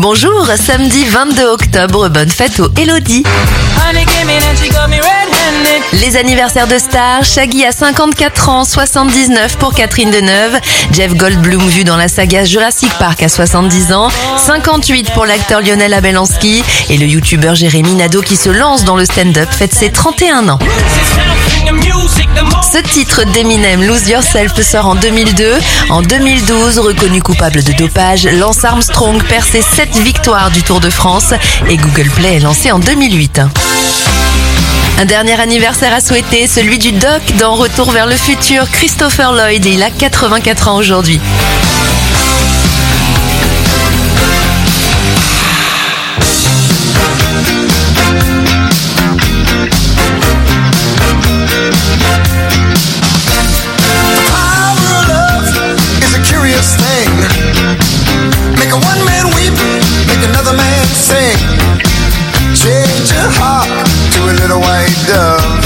[0.00, 3.22] Bonjour, samedi 22 octobre, bonne fête au Elodie.
[5.92, 10.58] Les anniversaires de stars, Shaggy a 54 ans, 79 pour Catherine Deneuve,
[10.92, 14.08] Jeff Goldblum vu dans la saga Jurassic Park à 70 ans,
[14.38, 19.04] 58 pour l'acteur Lionel Abelansky et le youtubeur Jérémy Nadeau qui se lance dans le
[19.04, 20.58] stand-up fête ses 31 ans.
[22.72, 25.54] Ce titre d'Eminem, Lose Yourself, sort en 2002.
[25.88, 30.88] En 2012, reconnu coupable de dopage, Lance Armstrong perd ses 7 victoires du Tour de
[30.88, 31.34] France
[31.68, 33.40] et Google Play est lancé en 2008.
[35.00, 39.64] Un dernier anniversaire à souhaiter, celui du doc dans Retour vers le futur, Christopher Lloyd,
[39.64, 41.20] il a 84 ans aujourd'hui.
[60.20, 61.38] Make another man sing.
[62.54, 63.68] Change your heart
[64.14, 65.59] to a little white dove.